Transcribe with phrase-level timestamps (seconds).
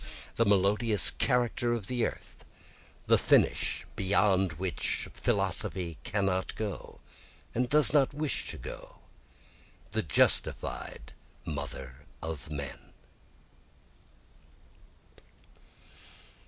[0.35, 2.43] The melodious character of the earth,
[3.05, 7.01] The finish beyond which philosophy cannot go
[7.53, 8.95] and does not wish to go,
[9.91, 11.13] The justified
[11.45, 12.79] mother of men.